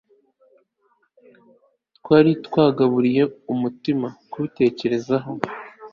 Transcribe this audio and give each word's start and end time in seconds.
Twari 1.97 2.31
twagaburiye 2.45 3.23
umutima 3.53 4.07
kubitekerezo 4.31 5.15